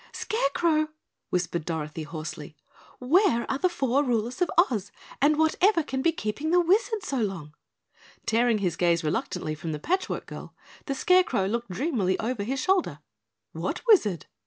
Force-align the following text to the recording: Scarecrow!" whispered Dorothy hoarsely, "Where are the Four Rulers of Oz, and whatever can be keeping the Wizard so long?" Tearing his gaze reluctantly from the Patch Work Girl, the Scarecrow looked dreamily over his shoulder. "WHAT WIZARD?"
Scarecrow!" 0.13 0.87
whispered 1.29 1.63
Dorothy 1.63 2.01
hoarsely, 2.01 2.55
"Where 2.97 3.45
are 3.51 3.59
the 3.59 3.69
Four 3.69 4.03
Rulers 4.03 4.41
of 4.41 4.49
Oz, 4.57 4.91
and 5.21 5.37
whatever 5.37 5.83
can 5.83 6.01
be 6.01 6.11
keeping 6.11 6.49
the 6.49 6.59
Wizard 6.59 7.03
so 7.03 7.17
long?" 7.17 7.53
Tearing 8.25 8.57
his 8.57 8.75
gaze 8.75 9.03
reluctantly 9.03 9.53
from 9.53 9.73
the 9.73 9.79
Patch 9.79 10.09
Work 10.09 10.25
Girl, 10.25 10.55
the 10.87 10.95
Scarecrow 10.95 11.45
looked 11.45 11.69
dreamily 11.69 12.17
over 12.19 12.41
his 12.41 12.59
shoulder. 12.59 12.97
"WHAT 13.51 13.83
WIZARD?" 13.87 14.25